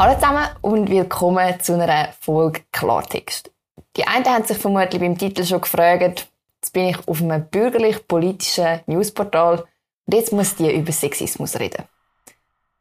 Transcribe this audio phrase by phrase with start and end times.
[0.00, 3.50] Hallo zusammen und willkommen zu einer Folge Klartext.
[3.96, 6.28] Die einen haben sich vermutlich beim Titel schon gefragt,
[6.62, 9.64] jetzt bin ich auf einem bürgerlich-politischen Newsportal
[10.06, 11.82] und jetzt muss die über Sexismus reden.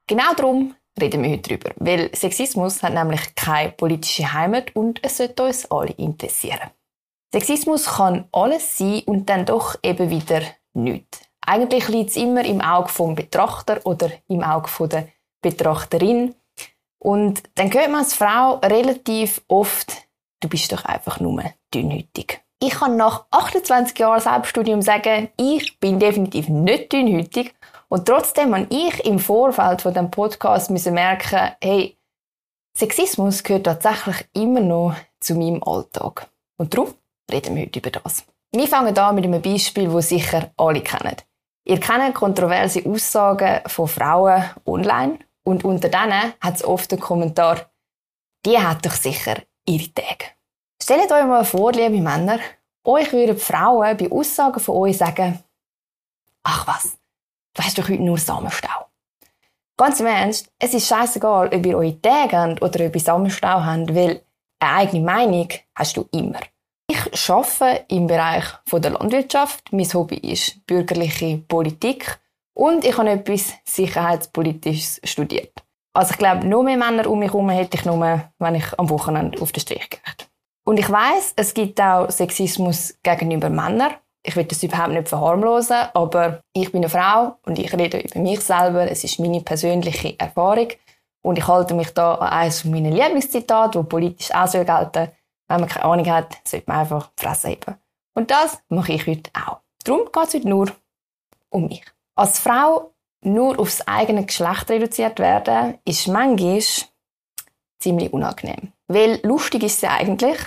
[0.06, 5.18] Genau darum reden wir heute drüber, weil Sexismus hat nämlich keine politische Heimat und es
[5.18, 6.70] sollte uns alle interessieren.
[7.34, 10.44] Sexismus kann alles sein und dann doch eben wieder
[10.76, 11.22] nichts.
[11.42, 15.08] Eigentlich liegt es immer im Auge vom Betrachter oder im Auge der
[15.42, 16.36] Betrachterin.
[17.08, 19.94] Und dann hört man als Frau relativ oft,
[20.42, 21.42] du bist doch einfach nur
[21.74, 22.42] dünnhütig.
[22.62, 27.56] Ich kann nach 28 Jahren Selbststudium sagen, ich bin definitiv nicht dünnhütig.
[27.88, 31.98] Und trotzdem habe ich im Vorfeld von dem Podcast müssen merken, hey,
[32.78, 36.28] Sexismus gehört tatsächlich immer noch zu meinem Alltag.
[36.58, 36.94] Und darum
[37.32, 38.26] reden wir heute über das.
[38.52, 41.16] Wir fangen an mit einem Beispiel, das sicher alle kennen.
[41.64, 47.72] Ihr kennt kontroverse Aussagen von Frauen online und unter denen hat es oft den Kommentar,
[48.46, 50.26] die hat doch sicher ihre Tage.
[50.82, 52.40] Stellt euch mal vor, liebe Männer,
[52.84, 55.42] euch würden Frauen bei Aussagen von euch sagen,
[56.44, 56.98] ach was,
[57.54, 58.88] du hast doch heute nur Samenstau.
[59.78, 63.64] Ganz im Ernst, es ist scheißegal, ob ihr eure Tage habt oder ob ihr Samenstau
[63.64, 64.22] habt, weil
[64.60, 66.42] eine eigene Meinung hast du immer.
[66.90, 69.72] Ich arbeite im Bereich der Landwirtschaft.
[69.72, 72.20] Mein Hobby ist bürgerliche Politik
[72.58, 75.64] und ich habe etwas Sicherheitspolitisches studiert.
[75.94, 78.90] Also ich glaube, nur mehr Männer um mich herum hätte ich nur, wenn ich am
[78.90, 80.00] Wochenende auf den Strich gehe.
[80.66, 83.94] Und ich weiß, es gibt auch Sexismus gegenüber Männern.
[84.24, 88.20] Ich will das überhaupt nicht verharmlosen, aber ich bin eine Frau und ich rede über
[88.20, 88.90] mich selber.
[88.90, 90.70] Es ist meine persönliche Erfahrung
[91.22, 95.10] und ich halte mich da an eines meiner Lieblingszitate, wo politisch auch so gelten
[95.50, 97.76] wenn man keine Ahnung hat, sollte man einfach die Fresse heben.
[98.16, 99.60] Und das mache ich heute auch.
[99.86, 100.68] Darum geht es heute nur
[101.50, 101.86] um mich.
[102.18, 106.62] Als Frau nur aufs eigene Geschlecht reduziert werden, ist manchmal
[107.80, 108.74] ziemlich unangenehm.
[108.88, 110.40] Weil lustig ist es ja eigentlich,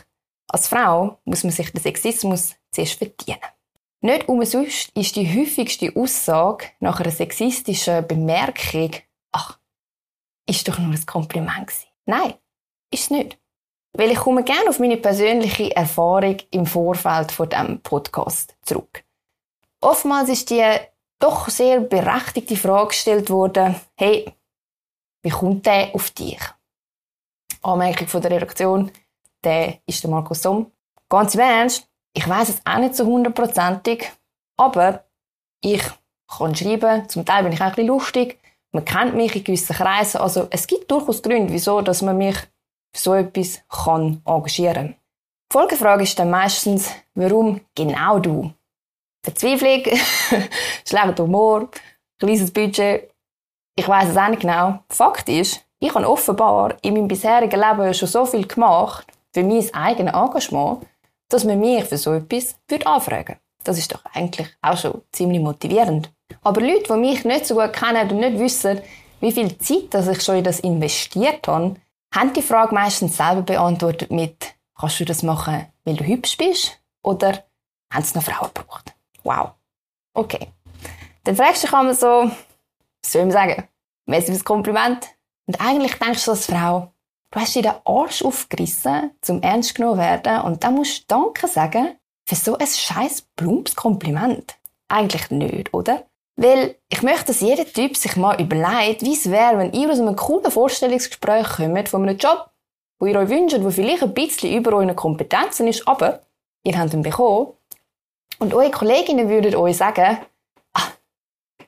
[0.49, 3.39] als Frau muss man sich den Sexismus zuerst verdienen.
[4.01, 8.91] Nicht umsonst ist die häufigste Aussage nach einer sexistischen Bemerkung,
[9.31, 9.61] ach,
[10.47, 11.87] ist doch nur ein Kompliment gewesen.
[12.05, 12.35] Nein,
[12.91, 13.39] ist es nicht.
[13.93, 19.05] Weil ich komme gerne auf meine persönliche Erfahrung im Vorfeld von dem Podcast zurück.
[19.81, 20.65] Oftmals ist die
[21.21, 24.35] doch sehr berechtigte Frage gestellt worden, hey,
[25.23, 26.41] wie kommt der auf dich?
[27.63, 28.91] Anmerkung von der Redaktion,
[29.45, 30.73] der ist der Markus Somm.
[31.09, 34.11] Ganz im Ernst, ich weiß es auch nicht so hundertprozentig,
[34.57, 35.05] aber
[35.61, 35.83] ich
[36.27, 38.39] kann schreiben, zum Teil bin ich auch ein bisschen lustig,
[38.73, 42.37] man kennt mich in gewissen Kreisen, also es gibt durchaus Gründe, wieso, dass man mich
[42.97, 44.97] so etwas kann engagieren
[45.51, 48.53] Die Folgefrage ist dann meistens, warum genau du?
[49.23, 49.83] Verzweiflung,
[50.89, 51.69] schlechter Humor,
[52.19, 53.11] kleines Budget.
[53.77, 54.81] Ich weiß es auch nicht genau.
[54.89, 59.73] Fakt ist, ich habe offenbar in meinem bisherigen Leben schon so viel gemacht für mein
[59.75, 60.87] eigenes Engagement,
[61.29, 63.41] dass man mich für so etwas anfragen würde.
[63.65, 66.11] Das ist doch eigentlich auch schon ziemlich motivierend.
[66.43, 68.81] Aber Leute, die mich nicht so gut kennen und nicht wissen,
[69.21, 71.77] wie viel Zeit dass ich schon in das investiert habe,
[72.15, 76.79] haben die Frage meistens selber beantwortet mit, kannst du das machen, weil du hübsch bist?
[77.03, 77.45] Oder
[77.93, 78.95] haben es noch Frauen gebraucht?
[79.25, 79.53] Wow.
[80.15, 80.49] Okay.
[81.25, 82.31] Dann fragst du dich einmal so,
[83.03, 83.69] was soll ich sagen?
[84.07, 85.07] Merci fürs Kompliment.
[85.47, 86.93] Und eigentlich denkst du als Frau,
[87.31, 91.49] du hast dir den Arsch aufgerissen, zum ernst genommen werden und dann musst du Danke
[91.49, 94.57] sagen für so ein scheiß plumpes Kompliment.
[94.89, 96.05] Eigentlich nicht, oder?
[96.37, 100.01] Weil ich möchte, dass jeder Typ sich mal überlegt, wie es wäre, wenn ihr aus
[100.01, 102.51] einem coolen Vorstellungsgespräch kommt von einem Job,
[102.99, 106.21] wo ihr euch wünscht, der vielleicht ein bisschen über euren Kompetenzen ist, aber
[106.65, 107.53] ihr habt ihn bekommen
[108.41, 110.19] und eure Kolleginnen würden euch sagen,
[110.73, 110.89] ah,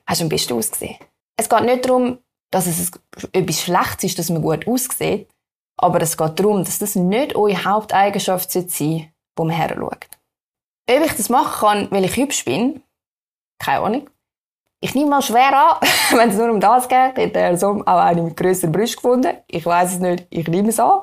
[0.05, 0.97] hast du am besten ausgesehen.
[1.37, 2.19] Es geht nicht darum,
[2.51, 2.91] dass es
[3.31, 5.29] etwas Schlechtes ist, dass man gut aussieht,
[5.77, 10.07] aber es geht darum, dass das nicht eure Haupteigenschaft sein sollte, wo man her schaut.
[10.89, 12.83] Ob ich das machen kann, weil ich hübsch bin,
[13.59, 14.09] keine Ahnung.
[14.81, 15.87] Ich nehme mal schwer an,
[16.17, 19.37] wenn es nur um das geht, hätte er so auch eine mit grösseren Brüsten gefunden.
[19.47, 21.01] Ich weiß es nicht, ich nehme es an.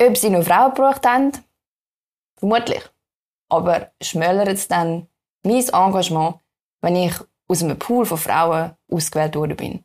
[0.00, 1.32] Ob sie noch Frauen gebraucht haben?
[2.38, 2.82] Vermutlich.
[3.48, 5.08] Aber schmälert es dann
[5.44, 6.36] mein Engagement,
[6.80, 7.14] wenn ich
[7.48, 9.84] aus einem Pool von Frauen ausgewählt worden bin?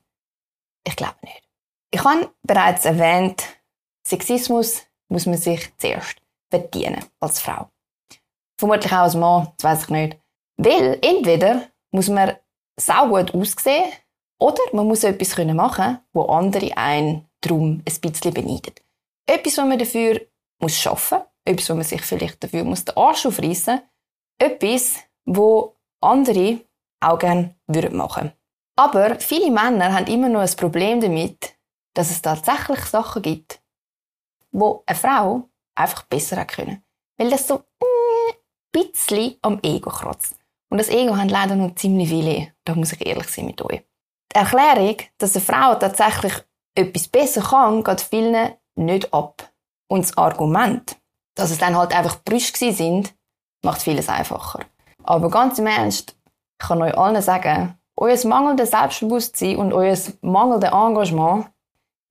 [0.86, 1.44] Ich glaube nicht.
[1.92, 3.44] Ich habe bereits erwähnt,
[4.06, 6.18] Sexismus muss man sich zuerst
[6.50, 7.70] verdienen als Frau.
[8.60, 10.20] Vermutlich auch als Mann, das weiß ich nicht.
[10.58, 12.36] Weil entweder muss man
[12.80, 13.92] saugut aussehen
[14.40, 18.74] oder man muss etwas machen wo andere einen darum ein bisschen beneiden.
[19.26, 20.22] Etwas, was man dafür
[20.60, 23.82] muss schaffen etwas, wo man sich vielleicht dafür muss den Arsch aufreißen
[24.40, 24.96] etwas,
[25.26, 26.62] wo andere
[27.00, 28.34] auch gerne würden machen.
[28.76, 31.56] Aber viele Männer haben immer noch ein Problem damit,
[31.94, 33.62] dass es tatsächlich Sachen gibt,
[34.52, 36.84] wo eine Frau einfach besser hätte können.
[37.18, 38.36] Weil das so ein
[38.72, 40.36] bisschen am Ego kratzt.
[40.70, 42.54] Und das Ego hat leider noch ziemlich viele.
[42.66, 43.84] Da muss ich ehrlich sein mit euch.
[44.32, 46.34] Die Erklärung, dass eine Frau tatsächlich
[46.74, 49.54] etwas besser kann, geht vielen nicht ab.
[49.88, 50.98] Und das Argument,
[51.36, 53.14] dass es dann halt einfach Brüste sind,
[53.64, 54.60] macht vieles einfacher.
[55.04, 56.16] Aber ganz im Ernst,
[56.60, 61.48] ich kann euch allen sagen, euer mangelndes Selbstbewusstsein und euer mangelndes Engagement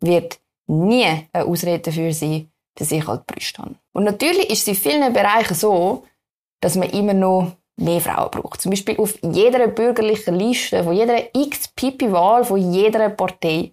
[0.01, 3.75] wird nie eine Ausrede dafür sein, dass ich halt Brüste habe.
[3.93, 6.05] Und natürlich ist es in vielen Bereichen so,
[6.61, 8.61] dass man immer noch mehr Frauen braucht.
[8.61, 13.73] Zum Beispiel auf jeder bürgerlichen Liste, von jeder X-Pipi-Wahl, von jeder Partei,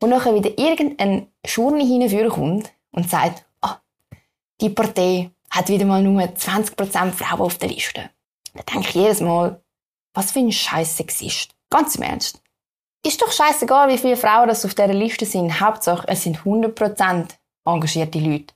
[0.00, 3.44] wo nachher wieder irgendein Schurni hinführen und sagt,
[4.60, 8.10] die Partei hat wieder mal nur 20% Frauen auf der Liste.
[8.54, 9.60] Da denke ich jedes Mal,
[10.12, 11.54] was für ein scheiß Sexist.
[11.70, 12.40] Ganz im Ernst.
[13.04, 15.60] Ist doch scheißegal, wie viele Frauen das auf dieser Liste sind.
[15.60, 17.28] Hauptsache, es sind 100%
[17.66, 18.54] engagierte Leute.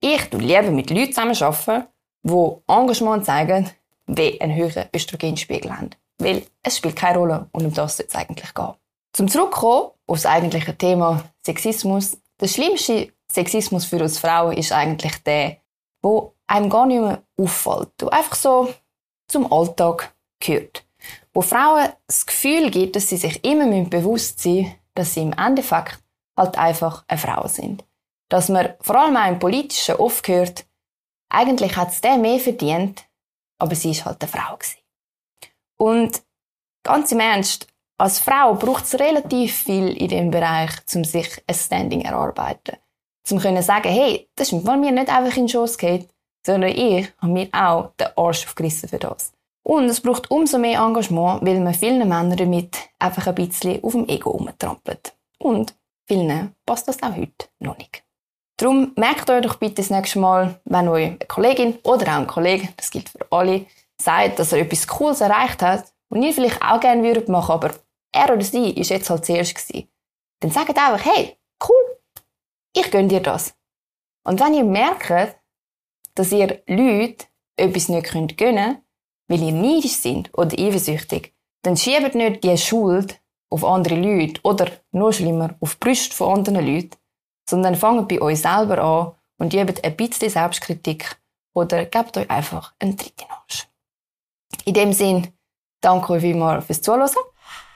[0.00, 1.86] Ich tu lieber mit Leuten zusammenarbeiten,
[2.22, 3.70] die Engagement zeigen,
[4.06, 5.90] wie einen höheren Östrogenspiegel haben.
[6.18, 8.74] Weil es spielt keine Rolle und um das soll es eigentlich gehen.
[9.12, 12.18] Zum Zurückkommen auf das eigentliche Thema Sexismus.
[12.40, 15.58] Der schlimmste Sexismus für uns Frauen ist eigentlich der,
[16.02, 18.72] wo einem gar nicht mehr auffällt, der einfach so
[19.28, 20.84] zum Alltag gehört.
[21.32, 26.02] Wo Frauen das Gefühl gibt, dass sie sich immer bewusst sein dass sie im Endeffekt
[26.36, 27.84] halt einfach eine Frau sind.
[28.28, 30.66] Dass man vor allem auch im Politischen oft hört,
[31.28, 33.04] eigentlich hat es der mehr verdient,
[33.58, 34.78] aber sie ist halt eine Frau gewesen.
[35.76, 36.22] Und
[36.82, 37.68] ganz im Ernst,
[37.98, 42.76] als Frau braucht es relativ viel in dem Bereich, um sich ein Standing zu erarbeiten.
[43.30, 46.08] Um können sagen, hey, das ist mir nicht einfach in den Schoss geht,
[46.44, 49.32] sondern ich habe mir auch den Arsch aufgerissen für das.
[49.64, 53.92] Und es braucht umso mehr Engagement, weil man vielen Männern damit einfach ein bisschen auf
[53.92, 55.12] dem Ego umtrampelt.
[55.38, 55.74] Und
[56.06, 58.04] vielen passt das auch heute noch nicht.
[58.58, 62.26] Darum merkt euch doch bitte das nächste Mal, wenn euch eine Kollegin oder auch ein
[62.26, 63.66] Kollege, das gilt für alle,
[64.00, 67.72] sagt, dass er etwas Cooles erreicht hat und ihr vielleicht auch gerne würdet machen, aber
[68.16, 69.88] er oder sie ist jetzt halt zuerst gewesen.
[70.40, 71.36] Dann sagt einfach, hey,
[71.68, 72.00] cool,
[72.74, 73.54] ich gönne dir das.
[74.24, 75.36] Und wenn ihr merkt,
[76.14, 77.26] dass ihr Leute
[77.56, 78.82] etwas nicht gönnen könnt,
[79.28, 83.20] weil ihr neidisch sind oder eifersüchtig, dann schiebt nicht die Schuld
[83.50, 86.96] auf andere Leute oder, noch schlimmer, auf die Brüste von anderen Leuten,
[87.48, 91.20] sondern fangt bei euch selber an und übt ein bisschen Selbstkritik
[91.54, 93.68] oder gebt euch einfach einen Tritt in den Arsch.
[94.64, 95.32] In dem Sinn,
[95.80, 97.10] danke euch vielmals fürs Zuhören.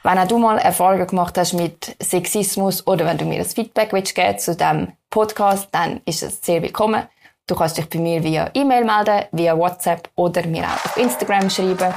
[0.02, 3.92] Wenn auch du mal Erfahrungen gemacht hast mit Sexismus oder wenn du mir ein Feedback
[3.92, 7.02] willst geben zu diesem Podcast, dann ist es sehr willkommen.
[7.46, 11.50] Du kannst dich bei mir via E-Mail melden, via WhatsApp oder mir auch auf Instagram
[11.50, 11.94] schreiben.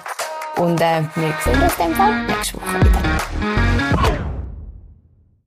[0.57, 4.22] Und äh, wir sehen uns Fall nächste Woche wieder.